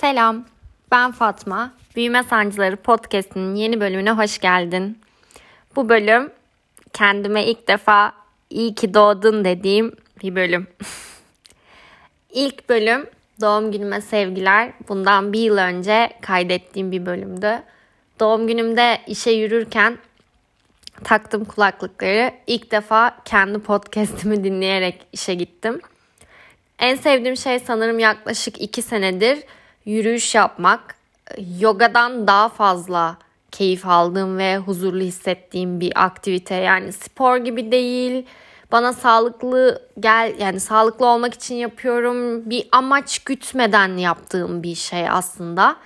[0.00, 0.44] Selam,
[0.90, 1.72] ben Fatma.
[1.96, 4.98] Büyüme Sancıları Podcast'inin yeni bölümüne hoş geldin.
[5.76, 6.30] Bu bölüm
[6.92, 8.12] kendime ilk defa
[8.50, 10.66] iyi ki doğdun dediğim bir bölüm.
[12.32, 13.06] İlk bölüm
[13.40, 14.72] doğum günüme sevgiler.
[14.88, 17.62] Bundan bir yıl önce kaydettiğim bir bölümdü.
[18.20, 19.98] Doğum günümde işe yürürken
[21.04, 22.32] taktım kulaklıkları.
[22.46, 25.80] İlk defa kendi podcast'imi dinleyerek işe gittim.
[26.78, 29.38] En sevdiğim şey sanırım yaklaşık iki senedir
[29.84, 30.94] yürüyüş yapmak.
[31.58, 33.16] Yogadan daha fazla
[33.50, 36.54] keyif aldığım ve huzurlu hissettiğim bir aktivite.
[36.54, 38.26] Yani spor gibi değil.
[38.72, 42.50] Bana sağlıklı gel yani sağlıklı olmak için yapıyorum.
[42.50, 45.76] Bir amaç gütmeden yaptığım bir şey aslında.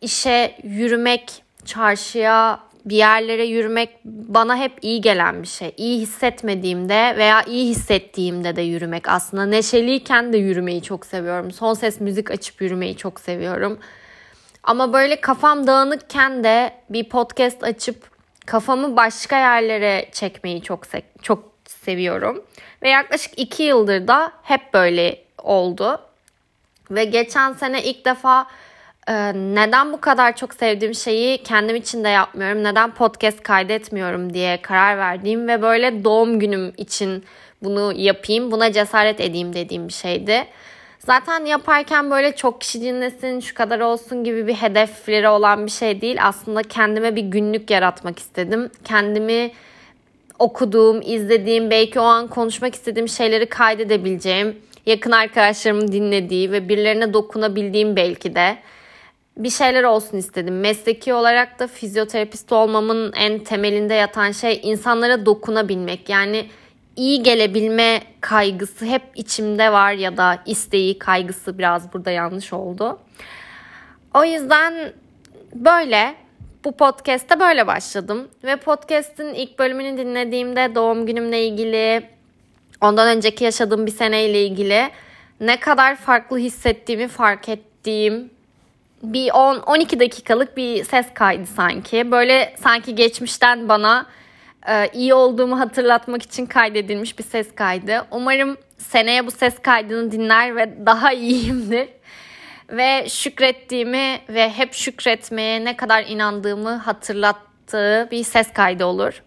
[0.00, 5.74] İşe yürümek, çarşıya bir yerlere yürümek bana hep iyi gelen bir şey.
[5.76, 9.46] İyi hissetmediğimde veya iyi hissettiğimde de yürümek aslında.
[9.46, 11.50] Neşeliyken de yürümeyi çok seviyorum.
[11.50, 13.78] Son ses müzik açıp yürümeyi çok seviyorum.
[14.62, 18.10] Ama böyle kafam dağınıkken de bir podcast açıp
[18.46, 22.44] kafamı başka yerlere çekmeyi çok se- çok seviyorum.
[22.82, 26.00] Ve yaklaşık iki yıldır da hep böyle oldu.
[26.90, 28.46] Ve geçen sene ilk defa
[29.08, 34.62] ee, neden bu kadar çok sevdiğim şeyi kendim için de yapmıyorum, neden podcast kaydetmiyorum diye
[34.62, 37.24] karar verdiğim ve böyle doğum günüm için
[37.62, 40.46] bunu yapayım, buna cesaret edeyim dediğim bir şeydi.
[40.98, 46.00] Zaten yaparken böyle çok kişi dinlesin, şu kadar olsun gibi bir hedefleri olan bir şey
[46.00, 46.18] değil.
[46.22, 48.70] Aslında kendime bir günlük yaratmak istedim.
[48.84, 49.50] Kendimi
[50.38, 57.96] okuduğum, izlediğim, belki o an konuşmak istediğim şeyleri kaydedebileceğim, yakın arkadaşlarımın dinlediği ve birilerine dokunabildiğim
[57.96, 58.56] belki de
[59.36, 60.60] bir şeyler olsun istedim.
[60.60, 66.08] Mesleki olarak da fizyoterapist olmamın en temelinde yatan şey insanlara dokunabilmek.
[66.08, 66.46] Yani
[66.96, 72.98] iyi gelebilme kaygısı hep içimde var ya da isteği, kaygısı biraz burada yanlış oldu.
[74.14, 74.92] O yüzden
[75.54, 76.14] böyle
[76.64, 82.02] bu podcast'te böyle başladım ve podcast'in ilk bölümünü dinlediğimde doğum günümle ilgili,
[82.80, 84.90] ondan önceki yaşadığım bir seneyle ilgili
[85.40, 88.30] ne kadar farklı hissettiğimi fark ettiğim
[89.12, 92.10] bir 10-12 dakikalık bir ses kaydı sanki.
[92.10, 94.06] Böyle sanki geçmişten bana
[94.68, 98.06] e, iyi olduğumu hatırlatmak için kaydedilmiş bir ses kaydı.
[98.10, 101.88] Umarım seneye bu ses kaydını dinler ve daha iyiyimdir.
[102.70, 109.22] Ve şükrettiğimi ve hep şükretmeye ne kadar inandığımı hatırlattığı bir ses kaydı olur.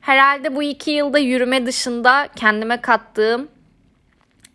[0.00, 3.48] Herhalde bu iki yılda yürüme dışında kendime kattığım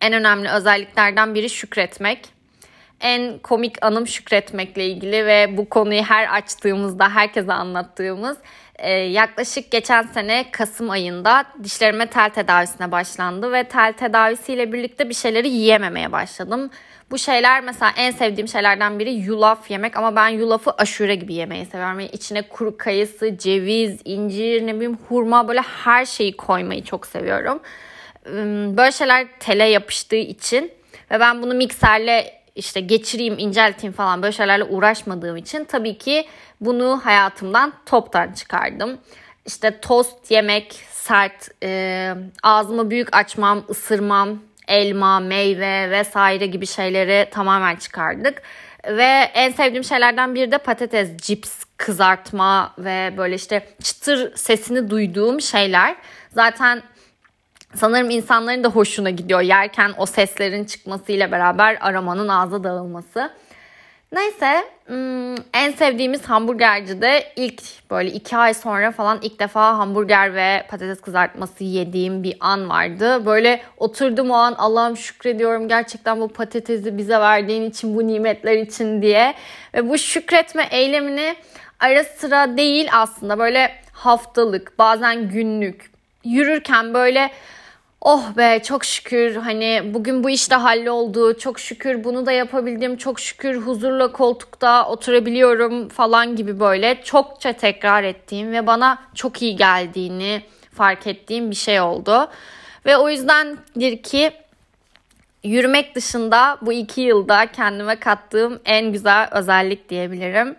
[0.01, 2.29] en önemli özelliklerden biri şükretmek
[3.01, 8.37] en komik anım şükretmekle ilgili ve bu konuyu her açtığımızda herkese anlattığımız
[8.81, 15.13] e, yaklaşık geçen sene Kasım ayında dişlerime tel tedavisine başlandı ve tel tedavisiyle birlikte bir
[15.13, 16.69] şeyleri yiyememeye başladım.
[17.11, 21.65] Bu şeyler mesela en sevdiğim şeylerden biri yulaf yemek ama ben yulafı aşure gibi yemeyi
[21.65, 21.99] seviyorum.
[21.99, 27.59] Yani içine kuru kayısı, ceviz, incir, ne bileyim hurma böyle her şeyi koymayı çok seviyorum.
[28.77, 30.71] Böyle şeyler tele yapıştığı için
[31.11, 36.27] ve ben bunu mikserle işte geçireyim, incelteyim falan böyle şeylerle uğraşmadığım için tabii ki
[36.61, 38.97] bunu hayatımdan toptan çıkardım.
[39.45, 42.13] İşte tost yemek, sert, e,
[42.43, 48.41] ağzımı büyük açmam, ısırmam, elma, meyve vesaire gibi şeyleri tamamen çıkardık.
[48.87, 55.41] Ve en sevdiğim şeylerden biri de patates, cips, kızartma ve böyle işte çıtır sesini duyduğum
[55.41, 55.95] şeyler.
[56.29, 56.83] Zaten
[57.75, 63.31] Sanırım insanların da hoşuna gidiyor yerken o seslerin çıkmasıyla beraber aramanın ağza dağılması.
[64.13, 70.35] Neyse hmm, en sevdiğimiz hamburgerci de ilk böyle iki ay sonra falan ilk defa hamburger
[70.35, 73.25] ve patates kızartması yediğim bir an vardı.
[73.25, 79.01] Böyle oturdum o an Allah'ım şükrediyorum gerçekten bu patatesi bize verdiğin için bu nimetler için
[79.01, 79.33] diye.
[79.73, 81.35] Ve bu şükretme eylemini
[81.79, 85.91] ara sıra değil aslında böyle haftalık bazen günlük
[86.23, 87.31] yürürken böyle
[88.01, 93.19] oh be çok şükür hani bugün bu işte halloldu çok şükür bunu da yapabildim çok
[93.19, 100.41] şükür huzurla koltukta oturabiliyorum falan gibi böyle çokça tekrar ettiğim ve bana çok iyi geldiğini
[100.73, 102.29] fark ettiğim bir şey oldu.
[102.85, 104.31] Ve o yüzdendir ki
[105.43, 110.55] yürümek dışında bu iki yılda kendime kattığım en güzel özellik diyebilirim.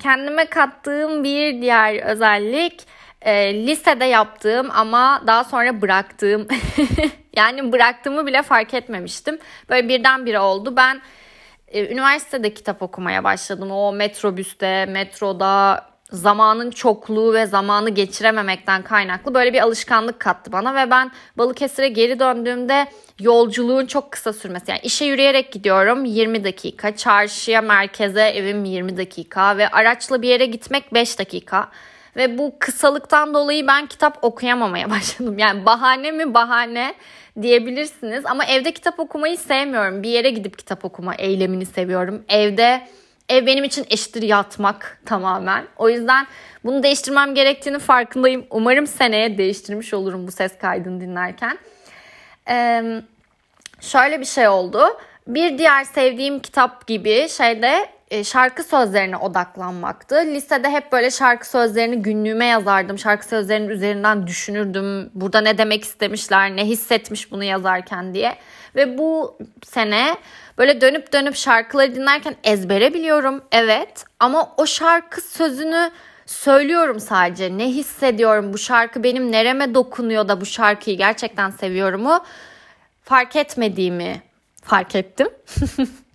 [0.00, 2.86] Kendime kattığım bir diğer özellik
[3.24, 6.48] e, lisede yaptığım ama daha sonra bıraktığım
[7.36, 9.38] yani bıraktığımı bile fark etmemiştim.
[9.68, 10.76] Böyle birdenbire oldu.
[10.76, 11.00] Ben
[11.68, 13.70] e, üniversitede kitap okumaya başladım.
[13.70, 20.90] O metrobüste, metroda, zamanın çokluğu ve zamanı geçirememekten kaynaklı böyle bir alışkanlık kattı bana ve
[20.90, 22.86] ben Balıkesir'e geri döndüğümde
[23.20, 24.70] yolculuğun çok kısa sürmesi.
[24.70, 30.46] Yani işe yürüyerek gidiyorum 20 dakika, çarşıya, merkeze evim 20 dakika ve araçla bir yere
[30.46, 31.68] gitmek 5 dakika.
[32.16, 35.38] Ve bu kısalıktan dolayı ben kitap okuyamamaya başladım.
[35.38, 36.94] Yani bahane mi bahane
[37.42, 40.02] diyebilirsiniz ama evde kitap okumayı sevmiyorum.
[40.02, 42.24] Bir yere gidip kitap okuma eylemini seviyorum.
[42.28, 42.86] Evde
[43.28, 45.64] ev benim için eşittir yatmak tamamen.
[45.76, 46.26] O yüzden
[46.64, 48.46] bunu değiştirmem gerektiğini farkındayım.
[48.50, 51.58] Umarım seneye değiştirmiş olurum bu ses kaydını dinlerken.
[52.48, 53.02] Ee,
[53.80, 54.84] şöyle bir şey oldu.
[55.26, 57.88] Bir diğer sevdiğim kitap gibi şeyde
[58.24, 60.14] şarkı sözlerine odaklanmaktı.
[60.14, 62.98] Lisede hep böyle şarkı sözlerini günlüğüme yazardım.
[62.98, 65.10] Şarkı sözlerinin üzerinden düşünürdüm.
[65.14, 68.36] Burada ne demek istemişler, ne hissetmiş bunu yazarken diye.
[68.76, 70.16] Ve bu sene
[70.58, 73.42] böyle dönüp dönüp şarkıları dinlerken ezbere biliyorum.
[73.52, 75.90] Evet ama o şarkı sözünü
[76.26, 77.58] söylüyorum sadece.
[77.58, 78.52] Ne hissediyorum?
[78.52, 82.24] Bu şarkı benim nereme dokunuyor da bu şarkıyı gerçekten seviyorumu
[83.04, 84.22] fark etmediğimi
[84.62, 85.28] fark ettim.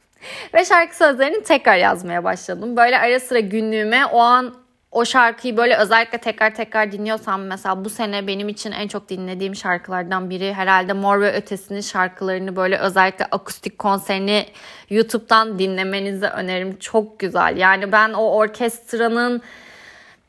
[0.53, 2.77] Ve şarkı sözlerini tekrar yazmaya başladım.
[2.77, 4.55] Böyle ara sıra günlüğüme o an
[4.91, 9.55] o şarkıyı böyle özellikle tekrar tekrar dinliyorsam mesela bu sene benim için en çok dinlediğim
[9.55, 14.45] şarkılardan biri herhalde Mor ve Ötesi'nin şarkılarını böyle özellikle akustik konserini
[14.89, 16.77] YouTube'dan dinlemenizi öneririm.
[16.79, 17.57] Çok güzel.
[17.57, 19.41] Yani ben o orkestranın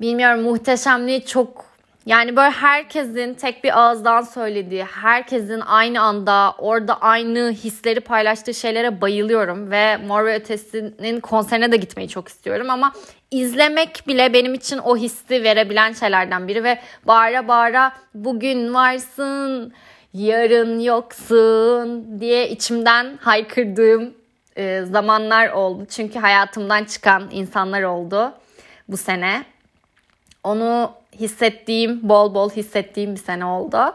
[0.00, 1.67] bilmiyorum muhteşemliği çok
[2.08, 9.00] yani böyle herkesin tek bir ağızdan söylediği, herkesin aynı anda orada aynı hisleri paylaştığı şeylere
[9.00, 12.92] bayılıyorum ve Mor ve Ötesi'nin konserine de gitmeyi çok istiyorum ama
[13.30, 19.72] izlemek bile benim için o hissi verebilen şeylerden biri ve bağıra bağıra bugün varsın,
[20.14, 24.14] yarın yoksun diye içimden haykırdığım
[24.56, 25.86] e, zamanlar oldu.
[25.90, 28.32] Çünkü hayatımdan çıkan insanlar oldu
[28.88, 29.44] bu sene.
[30.44, 33.94] Onu hissettiğim, bol bol hissettiğim bir sene oldu.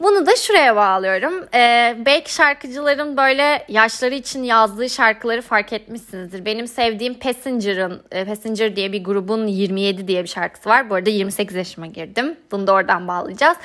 [0.00, 1.48] Bunu da şuraya bağlıyorum.
[1.54, 6.44] Ee, belki şarkıcıların böyle yaşları için yazdığı şarkıları fark etmişsinizdir.
[6.44, 10.90] Benim sevdiğim Passenger'ın, e, Passenger diye bir grubun 27 diye bir şarkısı var.
[10.90, 12.36] Bu arada 28 yaşıma girdim.
[12.50, 13.56] Bunu da oradan bağlayacağız.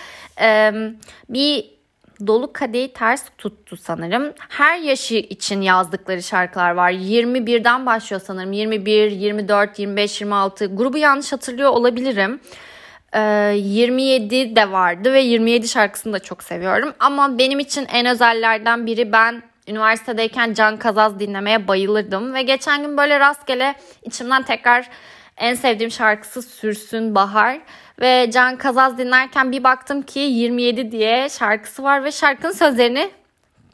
[0.42, 0.72] Ee,
[1.30, 1.81] bir
[2.27, 4.33] Dolu Kadehi Ters Tuttu sanırım.
[4.50, 6.91] Her yaşı için yazdıkları şarkılar var.
[6.91, 8.51] 21'den başlıyor sanırım.
[8.51, 10.75] 21, 24, 25, 26.
[10.75, 12.39] Grubu yanlış hatırlıyor olabilirim.
[13.13, 16.94] Ee, 27 de vardı ve 27 şarkısını da çok seviyorum.
[17.00, 22.33] Ama benim için en özellerden biri ben üniversitedeyken Can Kazaz dinlemeye bayılırdım.
[22.33, 24.89] Ve geçen gün böyle rastgele içimden tekrar
[25.42, 27.62] en sevdiğim şarkısı Sürsün Bahar.
[28.00, 33.12] Ve Can Kazaz dinlerken bir baktım ki 27 diye şarkısı var ve şarkının sözlerini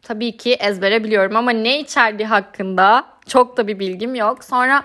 [0.01, 4.43] tabii ki ezbere biliyorum ama ne içerdiği hakkında çok da bir bilgim yok.
[4.43, 4.83] Sonra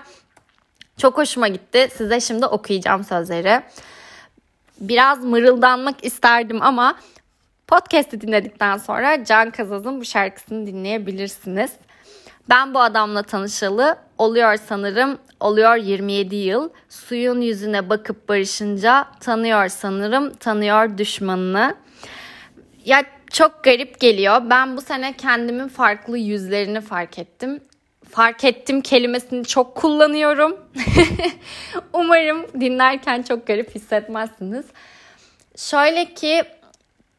[0.97, 1.87] çok hoşuma gitti.
[1.95, 3.61] Size şimdi okuyacağım sözleri.
[4.79, 6.95] Biraz mırıldanmak isterdim ama
[7.67, 11.71] podcast'i dinledikten sonra Can Kazaz'ın bu şarkısını dinleyebilirsiniz.
[12.49, 16.69] Ben bu adamla tanışalı oluyor sanırım oluyor 27 yıl.
[16.89, 21.75] Suyun yüzüne bakıp barışınca tanıyor sanırım tanıyor düşmanını.
[22.85, 24.41] Ya çok garip geliyor.
[24.49, 27.59] Ben bu sene kendimin farklı yüzlerini fark ettim.
[28.09, 30.57] Fark ettim kelimesini çok kullanıyorum.
[31.93, 34.65] Umarım dinlerken çok garip hissetmezsiniz.
[35.55, 36.43] Şöyle ki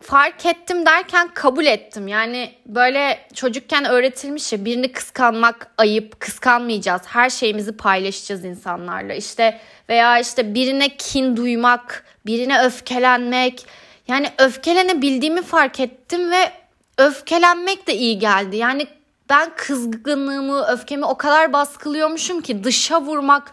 [0.04, 2.08] fark ettim derken kabul ettim.
[2.08, 7.02] Yani böyle çocukken öğretilmiş ya birini kıskanmak ayıp, kıskanmayacağız.
[7.06, 9.14] Her şeyimizi paylaşacağız insanlarla.
[9.14, 13.66] İşte veya işte birine kin duymak, birine öfkelenmek.
[14.08, 16.52] Yani öfkelenebildiğimi fark ettim ve
[16.98, 18.56] öfkelenmek de iyi geldi.
[18.56, 18.86] Yani
[19.30, 23.52] ben kızgınlığımı, öfkemi o kadar baskılıyormuşum ki dışa vurmak,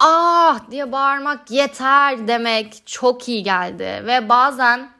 [0.00, 4.02] ah diye bağırmak yeter demek çok iyi geldi.
[4.06, 4.97] Ve bazen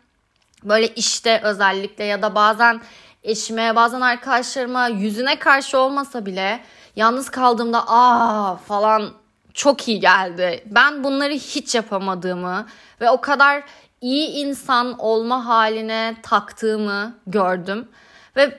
[0.65, 2.81] böyle işte özellikle ya da bazen
[3.23, 6.61] eşime bazen arkadaşlarıma yüzüne karşı olmasa bile
[6.97, 9.13] yalnız kaldığımda aa falan
[9.55, 10.65] çok iyi geldi.
[10.67, 12.67] Ben bunları hiç yapamadığımı
[13.01, 13.63] ve o kadar
[14.01, 17.89] iyi insan olma haline taktığımı gördüm
[18.37, 18.59] ve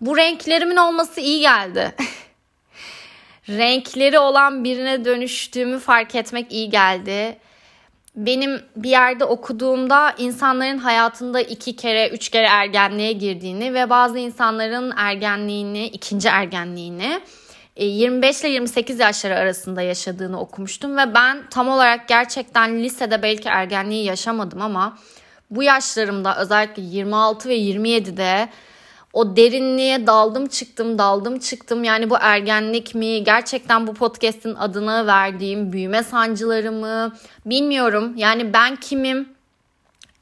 [0.00, 1.94] bu renklerimin olması iyi geldi.
[3.48, 7.38] Renkleri olan birine dönüştüğümü fark etmek iyi geldi
[8.16, 14.92] benim bir yerde okuduğumda insanların hayatında iki kere, üç kere ergenliğe girdiğini ve bazı insanların
[14.96, 17.20] ergenliğini, ikinci ergenliğini
[17.76, 24.04] 25 ile 28 yaşları arasında yaşadığını okumuştum ve ben tam olarak gerçekten lisede belki ergenliği
[24.04, 24.98] yaşamadım ama
[25.50, 28.48] bu yaşlarımda özellikle 26 ve 27'de
[29.14, 31.84] o derinliğe daldım çıktım daldım çıktım.
[31.84, 37.12] Yani bu ergenlik mi gerçekten bu podcast'in adını verdiğim büyüme sancıları mı
[37.46, 38.12] bilmiyorum.
[38.16, 39.28] Yani ben kimim?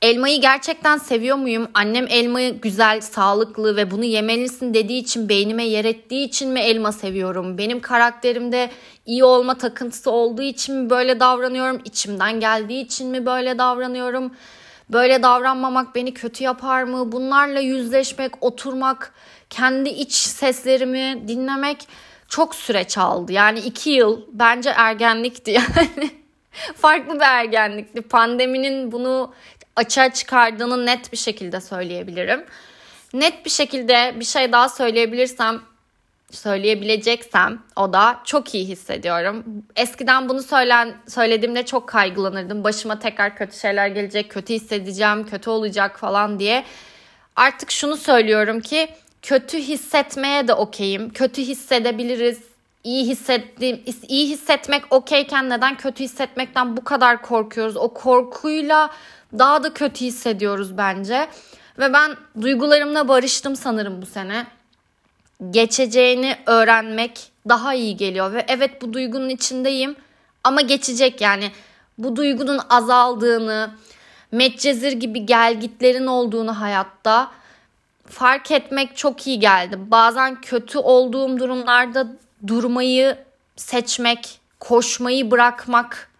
[0.02, 1.68] Elmayı gerçekten seviyor muyum?
[1.74, 6.92] Annem elmayı güzel, sağlıklı ve bunu yemelisin dediği için beynime yer ettiği için mi elma
[6.92, 7.58] seviyorum?
[7.58, 8.70] Benim karakterimde
[9.06, 11.80] iyi olma takıntısı olduğu için mi böyle davranıyorum?
[11.84, 14.32] İçimden geldiği için mi böyle davranıyorum?
[14.92, 17.12] Böyle davranmamak beni kötü yapar mı?
[17.12, 19.14] Bunlarla yüzleşmek, oturmak,
[19.50, 21.88] kendi iç seslerimi dinlemek
[22.28, 23.32] çok süreç aldı.
[23.32, 26.10] Yani iki yıl bence ergenlikti yani.
[26.76, 28.02] Farklı bir ergenlikti.
[28.02, 29.34] Pandeminin bunu
[29.76, 32.44] açığa çıkardığını net bir şekilde söyleyebilirim.
[33.14, 35.60] Net bir şekilde bir şey daha söyleyebilirsem
[36.32, 39.44] söyleyebileceksem o da çok iyi hissediyorum.
[39.76, 42.64] Eskiden bunu söylen söylediğimde çok kaygılanırdım.
[42.64, 46.64] Başıma tekrar kötü şeyler gelecek, kötü hissedeceğim, kötü olacak falan diye.
[47.36, 48.88] Artık şunu söylüyorum ki
[49.22, 51.10] kötü hissetmeye de okeyim.
[51.10, 52.40] Kötü hissedebiliriz.
[52.84, 57.76] İyi hissettiğim, iyi hissetmek okeyken neden kötü hissetmekten bu kadar korkuyoruz?
[57.76, 58.90] O korkuyla
[59.38, 61.28] daha da kötü hissediyoruz bence.
[61.78, 64.46] Ve ben duygularımla barıştım sanırım bu sene
[65.50, 69.96] geçeceğini öğrenmek daha iyi geliyor ve evet bu duygunun içindeyim
[70.44, 71.50] ama geçecek yani
[71.98, 73.70] bu duygunun azaldığını,
[74.32, 77.30] metcezir gibi gelgitlerin olduğunu hayatta
[78.06, 79.78] fark etmek çok iyi geldi.
[79.78, 82.06] Bazen kötü olduğum durumlarda
[82.46, 83.18] durmayı
[83.56, 86.10] seçmek, koşmayı bırakmak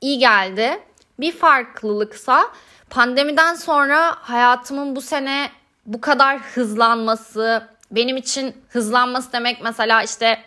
[0.00, 0.80] iyi geldi.
[1.20, 2.50] Bir farklılıksa
[2.90, 5.50] pandemiden sonra hayatımın bu sene
[5.86, 10.38] bu kadar hızlanması, benim için hızlanması demek mesela işte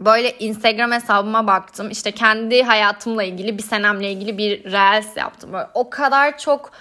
[0.00, 1.90] böyle Instagram hesabıma baktım.
[1.90, 5.52] İşte kendi hayatımla ilgili bir senemle ilgili bir reels yaptım.
[5.52, 6.72] Böyle o kadar çok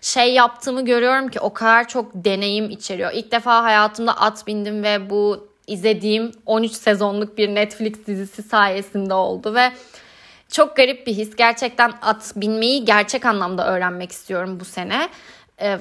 [0.00, 3.12] şey yaptığımı görüyorum ki o kadar çok deneyim içeriyor.
[3.12, 9.54] İlk defa hayatımda at bindim ve bu izlediğim 13 sezonluk bir Netflix dizisi sayesinde oldu
[9.54, 9.72] ve
[10.48, 11.36] çok garip bir his.
[11.36, 15.08] Gerçekten at binmeyi gerçek anlamda öğrenmek istiyorum bu sene.
[15.60, 15.78] Ee,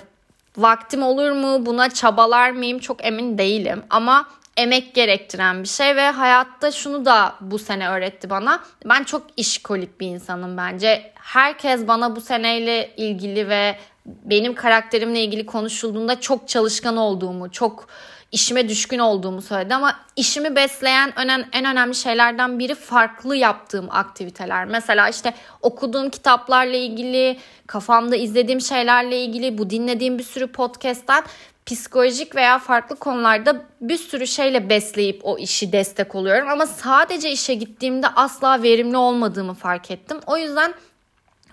[0.58, 1.65] Vaktim olur mu?
[1.65, 2.79] Buna çabalar mıyım?
[2.79, 3.84] Çok emin değilim.
[3.89, 8.63] Ama emek gerektiren bir şey ve hayatta şunu da bu sene öğretti bana.
[8.86, 11.12] Ben çok işkolik bir insanım bence.
[11.15, 13.75] Herkes bana bu seneyle ilgili ve
[14.06, 17.88] benim karakterimle ilgili konuşulduğunda çok çalışkan olduğumu, çok
[18.31, 21.13] işime düşkün olduğumu söyledi ama işimi besleyen
[21.51, 24.65] en önemli şeylerden biri farklı yaptığım aktiviteler.
[24.65, 31.24] Mesela işte okuduğum kitaplarla ilgili, kafamda izlediğim şeylerle ilgili, bu dinlediğim bir sürü podcast'ten
[31.65, 36.50] psikolojik veya farklı konularda bir sürü şeyle besleyip o işi destek oluyorum.
[36.50, 40.19] Ama sadece işe gittiğimde asla verimli olmadığımı fark ettim.
[40.27, 40.74] O yüzden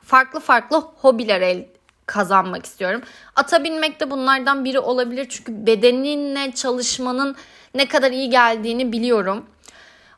[0.02, 1.64] farklı farklı hobiler el,
[2.07, 3.03] kazanmak istiyorum.
[3.37, 5.27] Ata binmek de bunlardan biri olabilir.
[5.29, 7.37] Çünkü bedeninle çalışmanın
[7.75, 9.47] ne kadar iyi geldiğini biliyorum.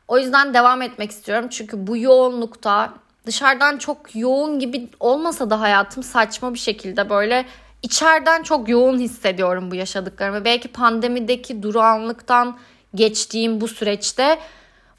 [0.07, 1.47] O yüzden devam etmek istiyorum.
[1.49, 2.93] Çünkü bu yoğunlukta
[3.25, 7.45] dışarıdan çok yoğun gibi olmasa da hayatım saçma bir şekilde böyle
[7.83, 10.45] içeriden çok yoğun hissediyorum bu yaşadıklarımı.
[10.45, 12.57] Belki pandemideki durağanlıktan
[12.95, 14.39] geçtiğim bu süreçte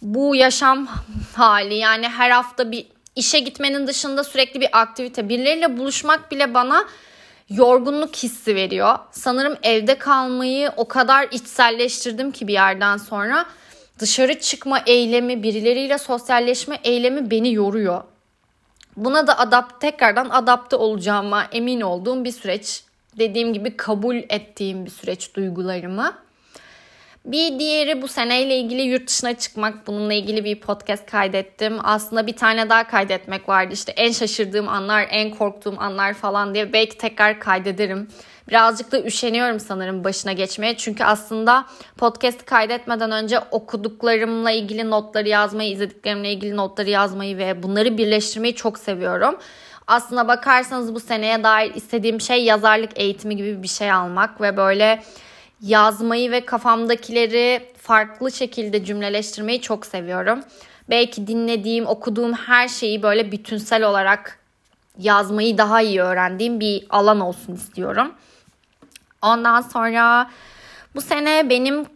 [0.02, 0.88] bu yaşam
[1.35, 2.87] hali yani her hafta bir
[3.20, 6.84] işe gitmenin dışında sürekli bir aktivite, birileriyle buluşmak bile bana
[7.50, 8.98] yorgunluk hissi veriyor.
[9.10, 13.46] Sanırım evde kalmayı o kadar içselleştirdim ki bir yerden sonra
[13.98, 18.02] dışarı çıkma eylemi, birileriyle sosyalleşme eylemi beni yoruyor.
[18.96, 22.82] Buna da adapt tekrardan adapte olacağıma emin olduğum bir süreç.
[23.18, 26.14] Dediğim gibi kabul ettiğim bir süreç duygularımı.
[27.24, 29.86] Bir diğeri bu seneyle ilgili yurt dışına çıkmak.
[29.86, 31.78] Bununla ilgili bir podcast kaydettim.
[31.82, 33.72] Aslında bir tane daha kaydetmek vardı.
[33.74, 36.72] İşte en şaşırdığım anlar, en korktuğum anlar falan diye.
[36.72, 38.08] Belki tekrar kaydederim.
[38.48, 40.76] Birazcık da üşeniyorum sanırım başına geçmeye.
[40.76, 41.66] Çünkü aslında
[41.98, 48.78] podcast kaydetmeden önce okuduklarımla ilgili notları yazmayı, izlediklerimle ilgili notları yazmayı ve bunları birleştirmeyi çok
[48.78, 49.38] seviyorum.
[49.86, 55.02] Aslına bakarsanız bu seneye dair istediğim şey yazarlık eğitimi gibi bir şey almak ve böyle
[55.62, 60.40] yazmayı ve kafamdakileri farklı şekilde cümleleştirmeyi çok seviyorum.
[60.90, 64.38] Belki dinlediğim, okuduğum her şeyi böyle bütünsel olarak
[64.98, 68.12] yazmayı daha iyi öğrendiğim bir alan olsun istiyorum.
[69.22, 70.30] Ondan sonra
[70.94, 71.86] bu sene benim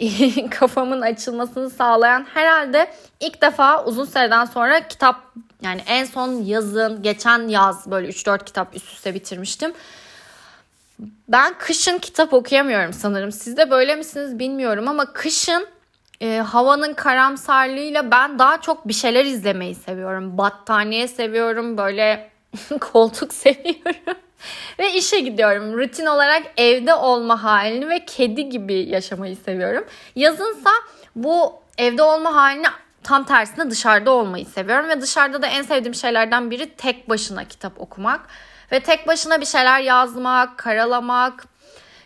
[0.50, 5.22] kafamın açılmasını sağlayan herhalde ilk defa uzun süreden sonra kitap
[5.62, 9.72] yani en son yazın geçen yaz böyle 3-4 kitap üst üste bitirmiştim.
[11.28, 13.32] Ben kışın kitap okuyamıyorum sanırım.
[13.32, 15.66] Siz de böyle misiniz bilmiyorum ama kışın
[16.20, 20.38] e, havanın karamsarlığıyla ben daha çok bir şeyler izlemeyi seviyorum.
[20.38, 22.30] Battaniye seviyorum, böyle
[22.80, 24.18] koltuk seviyorum.
[24.78, 25.78] ve işe gidiyorum.
[25.78, 29.84] Rutin olarak evde olma halini ve kedi gibi yaşamayı seviyorum.
[30.16, 30.70] Yazınsa
[31.16, 32.66] bu evde olma halini
[33.02, 37.80] tam tersine dışarıda olmayı seviyorum ve dışarıda da en sevdiğim şeylerden biri tek başına kitap
[37.80, 38.20] okumak
[38.72, 41.44] ve tek başına bir şeyler yazmak, karalamak,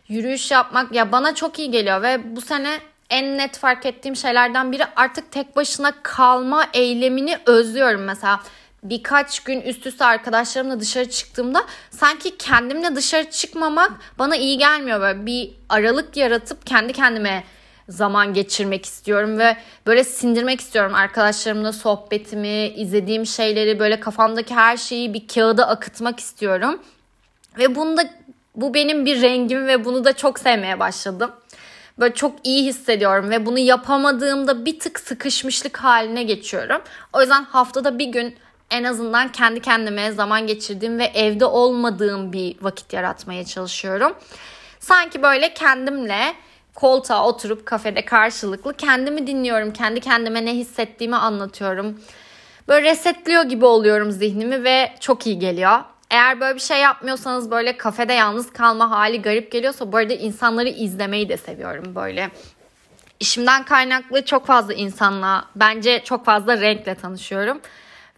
[0.08, 2.78] yürüyüş yapmak ya bana çok iyi geliyor ve bu sene
[3.10, 8.40] en net fark ettiğim şeylerden biri artık tek başına kalma eylemini özlüyorum mesela
[8.84, 15.00] birkaç gün üst üste arkadaşlarımla dışarı çıktığımda sanki kendimle dışarı çıkmamak bana iyi gelmiyor.
[15.00, 17.44] Böyle bir aralık yaratıp kendi kendime
[17.88, 25.14] zaman geçirmek istiyorum ve böyle sindirmek istiyorum arkadaşlarımla sohbetimi, izlediğim şeyleri böyle kafamdaki her şeyi
[25.14, 26.80] bir kağıda akıtmak istiyorum.
[27.58, 28.10] Ve bunda
[28.56, 31.30] bu benim bir rengim ve bunu da çok sevmeye başladım.
[31.98, 36.82] Böyle çok iyi hissediyorum ve bunu yapamadığımda bir tık sıkışmışlık haline geçiyorum.
[37.12, 38.36] O yüzden haftada bir gün
[38.70, 44.16] en azından kendi kendime zaman geçirdiğim ve evde olmadığım bir vakit yaratmaya çalışıyorum.
[44.80, 46.34] Sanki böyle kendimle
[46.74, 49.72] koltuğa oturup kafede karşılıklı kendimi dinliyorum.
[49.72, 52.00] Kendi kendime ne hissettiğimi anlatıyorum.
[52.68, 55.80] Böyle resetliyor gibi oluyorum zihnimi ve çok iyi geliyor.
[56.10, 60.68] Eğer böyle bir şey yapmıyorsanız böyle kafede yalnız kalma hali garip geliyorsa bu arada insanları
[60.68, 62.30] izlemeyi de seviyorum böyle.
[63.20, 67.60] İşimden kaynaklı çok fazla insanla bence çok fazla renkle tanışıyorum.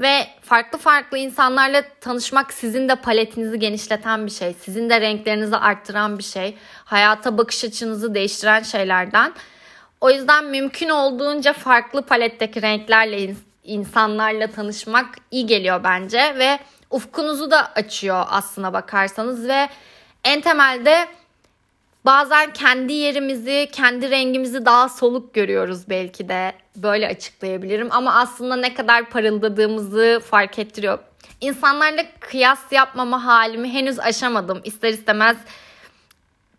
[0.00, 4.54] Ve farklı farklı insanlarla tanışmak sizin de paletinizi genişleten bir şey.
[4.60, 6.58] Sizin de renklerinizi arttıran bir şey.
[6.84, 9.32] Hayata bakış açınızı değiştiren şeylerden.
[10.00, 13.34] O yüzden mümkün olduğunca farklı paletteki renklerle
[13.64, 16.58] insanlarla tanışmak iyi geliyor bence ve
[16.90, 19.68] ufkunuzu da açıyor aslına bakarsanız ve
[20.24, 21.08] en temelde
[22.06, 26.52] bazen kendi yerimizi, kendi rengimizi daha soluk görüyoruz belki de.
[26.76, 30.98] Böyle açıklayabilirim ama aslında ne kadar parıldadığımızı fark ettiriyor.
[31.40, 34.60] İnsanlarla kıyas yapmama halimi henüz aşamadım.
[34.64, 35.36] İster istemez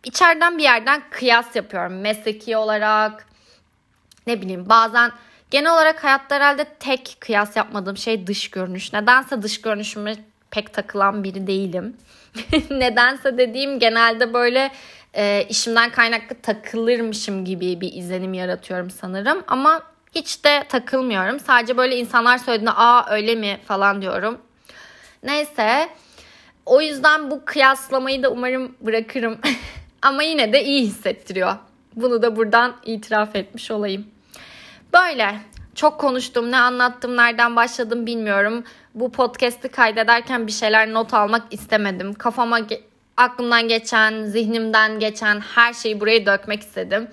[0.03, 2.01] içeriden bir yerden kıyas yapıyorum.
[2.01, 3.27] Mesleki olarak
[4.27, 5.11] ne bileyim bazen
[5.51, 8.93] genel olarak hayatta herhalde tek kıyas yapmadığım şey dış görünüş.
[8.93, 10.15] Nedense dış görünüşüme
[10.51, 11.97] pek takılan biri değilim.
[12.69, 14.71] Nedense dediğim genelde böyle
[15.17, 19.43] e, işimden kaynaklı takılırmışım gibi bir izlenim yaratıyorum sanırım.
[19.47, 19.81] Ama
[20.15, 21.39] hiç de takılmıyorum.
[21.39, 24.37] Sadece böyle insanlar söylediğinde aa öyle mi falan diyorum.
[25.23, 25.89] Neyse
[26.65, 29.37] o yüzden bu kıyaslamayı da umarım bırakırım.
[30.01, 31.55] Ama yine de iyi hissettiriyor.
[31.95, 34.07] Bunu da buradan itiraf etmiş olayım.
[34.93, 35.35] Böyle
[35.75, 36.51] çok konuştum.
[36.51, 38.63] Ne anlattım, nereden başladım bilmiyorum.
[38.95, 42.13] Bu podcast'i kaydederken bir şeyler not almak istemedim.
[42.13, 42.59] Kafama
[43.17, 47.07] aklımdan geçen, zihnimden geçen her şeyi buraya dökmek istedim.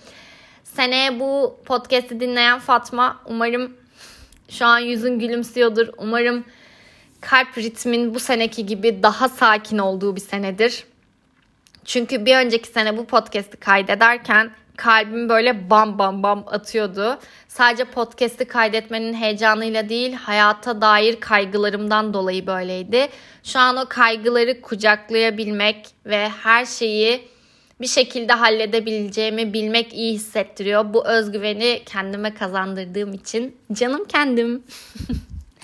[0.65, 3.77] Seneye bu podcast'i dinleyen Fatma umarım
[4.49, 5.89] şu an yüzün gülümsüyordur.
[5.99, 6.45] Umarım
[7.21, 10.85] kalp ritmin bu seneki gibi daha sakin olduğu bir senedir.
[11.85, 17.19] Çünkü bir önceki sene bu podcast'i kaydederken kalbim böyle bam bam bam atıyordu.
[17.49, 23.09] Sadece podcast'i kaydetmenin heyecanıyla değil, hayata dair kaygılarımdan dolayı böyleydi.
[23.45, 27.29] Şu an o kaygıları kucaklayabilmek ve her şeyi
[27.81, 30.95] bir şekilde halledebileceğimi bilmek iyi hissettiriyor.
[30.95, 34.63] Bu özgüveni kendime kazandırdığım için canım kendim.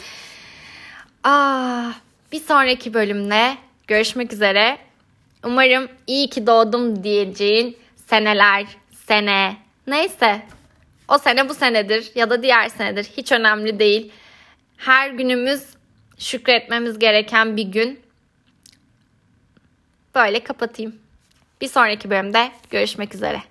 [1.25, 1.93] ah,
[2.33, 4.79] bir sonraki bölümde görüşmek üzere.
[5.45, 8.67] Umarım iyi ki doğdum diyeceğin seneler,
[9.11, 10.43] sene neyse
[11.09, 14.13] o sene bu senedir ya da diğer senedir hiç önemli değil.
[14.77, 15.63] Her günümüz
[16.19, 18.01] şükretmemiz gereken bir gün.
[20.15, 20.95] Böyle kapatayım.
[21.61, 23.43] Bir sonraki bölümde görüşmek üzere.